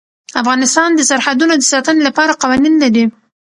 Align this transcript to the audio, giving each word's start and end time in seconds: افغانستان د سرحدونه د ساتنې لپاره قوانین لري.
افغانستان 0.41 0.89
د 0.95 1.01
سرحدونه 1.09 1.53
د 1.57 1.63
ساتنې 1.71 2.01
لپاره 2.07 2.39
قوانین 2.41 2.75
لري. 2.83 3.05